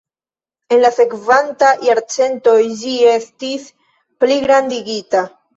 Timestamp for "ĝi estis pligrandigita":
2.81-5.27